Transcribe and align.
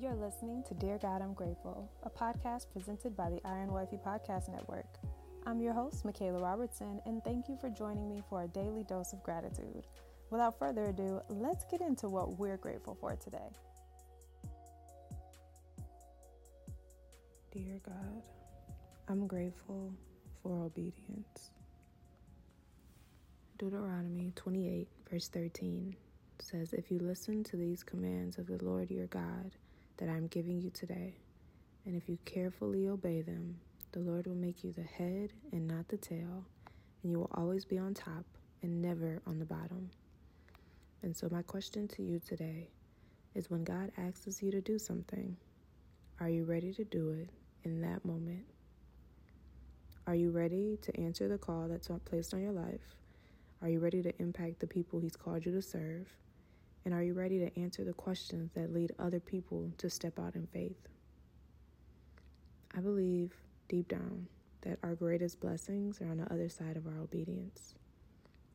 You're 0.00 0.14
listening 0.14 0.62
to 0.66 0.72
Dear 0.72 0.96
God, 0.96 1.20
I'm 1.20 1.34
Grateful, 1.34 1.86
a 2.04 2.08
podcast 2.08 2.72
presented 2.72 3.14
by 3.14 3.28
the 3.28 3.40
Iron 3.44 3.70
Wifey 3.70 3.98
Podcast 4.02 4.48
Network. 4.48 4.86
I'm 5.44 5.60
your 5.60 5.74
host, 5.74 6.06
Michaela 6.06 6.40
Robertson, 6.40 7.02
and 7.04 7.22
thank 7.22 7.50
you 7.50 7.58
for 7.60 7.68
joining 7.68 8.08
me 8.08 8.22
for 8.30 8.42
a 8.42 8.48
daily 8.48 8.82
dose 8.84 9.12
of 9.12 9.22
gratitude. 9.22 9.86
Without 10.30 10.58
further 10.58 10.84
ado, 10.84 11.20
let's 11.28 11.66
get 11.70 11.82
into 11.82 12.08
what 12.08 12.38
we're 12.38 12.56
grateful 12.56 12.96
for 12.98 13.14
today. 13.16 13.50
Dear 17.52 17.78
God, 17.84 18.22
I'm 19.06 19.26
grateful 19.26 19.92
for 20.42 20.64
obedience. 20.64 21.50
Deuteronomy 23.58 24.32
28, 24.34 24.88
verse 25.10 25.28
13 25.28 25.94
says, 26.38 26.72
If 26.72 26.90
you 26.90 27.00
listen 27.00 27.44
to 27.44 27.58
these 27.58 27.82
commands 27.82 28.38
of 28.38 28.46
the 28.46 28.64
Lord 28.64 28.90
your 28.90 29.08
God 29.08 29.50
that 30.00 30.08
I 30.08 30.16
am 30.16 30.26
giving 30.28 30.60
you 30.60 30.70
today, 30.70 31.14
and 31.84 31.94
if 31.94 32.08
you 32.08 32.18
carefully 32.24 32.88
obey 32.88 33.20
them, 33.20 33.60
the 33.92 34.00
Lord 34.00 34.26
will 34.26 34.34
make 34.34 34.64
you 34.64 34.72
the 34.72 34.82
head 34.82 35.30
and 35.52 35.68
not 35.68 35.88
the 35.88 35.98
tail, 35.98 36.44
and 37.02 37.12
you 37.12 37.18
will 37.18 37.30
always 37.34 37.66
be 37.66 37.78
on 37.78 37.92
top 37.92 38.24
and 38.62 38.80
never 38.80 39.20
on 39.26 39.38
the 39.38 39.44
bottom. 39.44 39.90
And 41.02 41.14
so, 41.14 41.28
my 41.30 41.42
question 41.42 41.86
to 41.88 42.02
you 42.02 42.18
today 42.18 42.70
is 43.34 43.50
when 43.50 43.62
God 43.62 43.92
asks 43.98 44.42
you 44.42 44.50
to 44.50 44.60
do 44.60 44.78
something, 44.78 45.36
are 46.18 46.30
you 46.30 46.44
ready 46.44 46.72
to 46.74 46.84
do 46.84 47.10
it 47.10 47.28
in 47.64 47.82
that 47.82 48.04
moment? 48.04 48.44
Are 50.06 50.14
you 50.14 50.30
ready 50.30 50.78
to 50.82 51.00
answer 51.00 51.28
the 51.28 51.38
call 51.38 51.68
that's 51.68 51.90
placed 52.06 52.32
on 52.32 52.42
your 52.42 52.52
life? 52.52 52.96
Are 53.62 53.68
you 53.68 53.80
ready 53.80 54.02
to 54.02 54.12
impact 54.18 54.60
the 54.60 54.66
people 54.66 54.98
He's 54.98 55.16
called 55.16 55.44
you 55.44 55.52
to 55.52 55.62
serve? 55.62 56.08
And 56.84 56.94
are 56.94 57.02
you 57.02 57.14
ready 57.14 57.38
to 57.38 57.60
answer 57.60 57.84
the 57.84 57.92
questions 57.92 58.50
that 58.54 58.72
lead 58.72 58.92
other 58.98 59.20
people 59.20 59.70
to 59.78 59.90
step 59.90 60.18
out 60.18 60.34
in 60.34 60.46
faith? 60.46 60.88
I 62.76 62.80
believe 62.80 63.34
deep 63.68 63.88
down 63.88 64.26
that 64.62 64.78
our 64.82 64.94
greatest 64.94 65.40
blessings 65.40 66.00
are 66.00 66.10
on 66.10 66.18
the 66.18 66.32
other 66.32 66.48
side 66.48 66.76
of 66.76 66.86
our 66.86 66.98
obedience. 67.00 67.74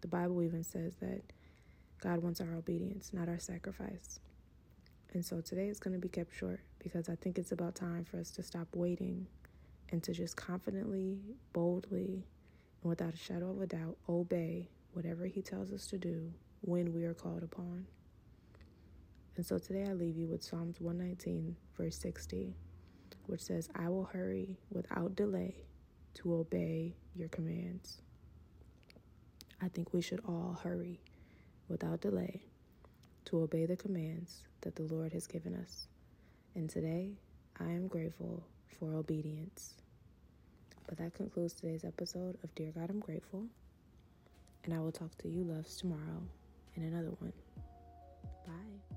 The 0.00 0.08
Bible 0.08 0.42
even 0.42 0.62
says 0.64 0.94
that 1.00 1.22
God 2.00 2.22
wants 2.22 2.40
our 2.40 2.54
obedience, 2.54 3.12
not 3.12 3.28
our 3.28 3.38
sacrifice. 3.38 4.20
And 5.12 5.24
so 5.24 5.40
today 5.40 5.68
is 5.68 5.78
going 5.78 5.94
to 5.94 6.00
be 6.00 6.08
kept 6.08 6.34
short 6.34 6.60
because 6.78 7.08
I 7.08 7.14
think 7.14 7.38
it's 7.38 7.52
about 7.52 7.74
time 7.74 8.04
for 8.04 8.18
us 8.18 8.30
to 8.32 8.42
stop 8.42 8.68
waiting 8.74 9.26
and 9.90 10.02
to 10.02 10.12
just 10.12 10.36
confidently, 10.36 11.18
boldly, 11.52 12.26
and 12.82 12.90
without 12.90 13.14
a 13.14 13.16
shadow 13.16 13.50
of 13.50 13.60
a 13.60 13.66
doubt 13.66 13.96
obey 14.08 14.68
whatever 14.92 15.24
He 15.26 15.40
tells 15.40 15.72
us 15.72 15.86
to 15.88 15.98
do 15.98 16.32
when 16.62 16.92
we 16.92 17.04
are 17.04 17.14
called 17.14 17.42
upon. 17.42 17.86
And 19.36 19.44
so 19.44 19.58
today 19.58 19.86
I 19.88 19.92
leave 19.94 20.16
you 20.16 20.28
with 20.28 20.44
Psalms 20.44 20.80
119, 20.80 21.56
verse 21.76 21.98
60, 21.98 22.54
which 23.26 23.40
says, 23.40 23.68
I 23.74 23.88
will 23.88 24.04
hurry 24.04 24.58
without 24.70 25.16
delay 25.16 25.56
to 26.14 26.34
obey 26.34 26.94
your 27.16 27.28
commands. 27.28 28.00
I 29.60 29.68
think 29.68 29.92
we 29.92 30.02
should 30.02 30.20
all 30.28 30.58
hurry 30.62 31.00
without 31.68 32.00
delay 32.00 32.42
to 33.24 33.42
obey 33.42 33.66
the 33.66 33.76
commands 33.76 34.44
that 34.60 34.76
the 34.76 34.82
Lord 34.82 35.12
has 35.12 35.26
given 35.26 35.54
us. 35.54 35.88
And 36.54 36.70
today, 36.70 37.14
I 37.58 37.70
am 37.70 37.88
grateful 37.88 38.44
for 38.78 38.94
obedience. 38.94 39.74
But 40.86 40.98
that 40.98 41.14
concludes 41.14 41.54
today's 41.54 41.84
episode 41.84 42.36
of 42.44 42.54
Dear 42.54 42.72
God, 42.72 42.90
I'm 42.90 43.00
Grateful. 43.00 43.46
And 44.64 44.74
I 44.74 44.78
will 44.78 44.92
talk 44.92 45.16
to 45.18 45.28
you 45.28 45.44
loves 45.44 45.76
tomorrow 45.76 46.22
in 46.76 46.84
another 46.84 47.12
one. 47.18 47.32
Bye. 48.46 48.96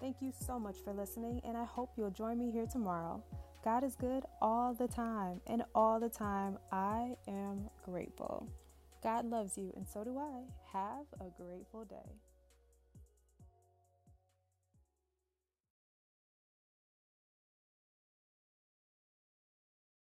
Thank 0.00 0.16
you 0.20 0.32
so 0.46 0.58
much 0.58 0.76
for 0.84 0.92
listening, 0.92 1.40
and 1.44 1.56
I 1.56 1.64
hope 1.64 1.92
you'll 1.96 2.10
join 2.10 2.38
me 2.38 2.50
here 2.50 2.66
tomorrow. 2.66 3.22
God 3.64 3.82
is 3.82 3.96
good 3.96 4.24
all 4.42 4.74
the 4.74 4.86
time, 4.86 5.40
and 5.46 5.64
all 5.74 5.98
the 5.98 6.08
time 6.10 6.58
I 6.70 7.16
am 7.26 7.70
grateful. 7.84 8.46
God 9.02 9.24
loves 9.24 9.56
you, 9.56 9.72
and 9.74 9.88
so 9.88 10.04
do 10.04 10.18
I. 10.18 10.42
Have 10.72 11.06
a 11.20 11.30
grateful 11.42 11.84
day. 11.84 12.35